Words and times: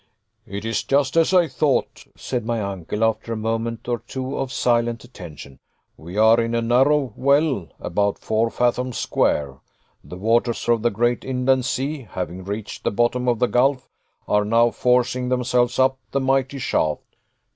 "It 0.47 0.65
is 0.65 0.81
just 0.81 1.15
as 1.15 1.31
I 1.31 1.47
thought," 1.47 2.07
said 2.17 2.43
my 2.43 2.59
uncle, 2.59 3.03
after 3.03 3.33
a 3.33 3.37
moment 3.37 3.87
or 3.87 3.99
two 3.99 4.35
of 4.35 4.51
silent 4.51 5.03
attention. 5.03 5.59
"We 5.95 6.17
are 6.17 6.39
in 6.41 6.55
a 6.55 6.61
narrow 6.63 7.13
well 7.15 7.67
about 7.79 8.17
four 8.17 8.49
fathoms 8.49 8.97
square. 8.97 9.59
The 10.03 10.17
waters 10.17 10.67
of 10.67 10.81
the 10.81 10.89
great 10.89 11.23
inland 11.23 11.65
sea, 11.65 12.07
having 12.09 12.43
reached 12.43 12.83
the 12.83 12.89
bottom 12.89 13.27
of 13.27 13.37
the 13.37 13.45
gulf 13.47 13.87
are 14.27 14.43
now 14.43 14.71
forcing 14.71 15.29
themselves 15.29 15.77
up 15.77 15.99
the 16.09 16.19
mighty 16.19 16.57
shaft. 16.57 17.15